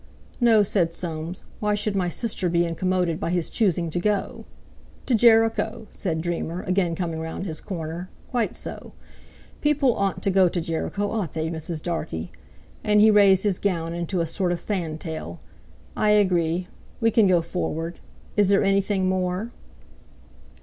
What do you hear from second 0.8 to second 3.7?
Soames, "why should my sister be incommoded by his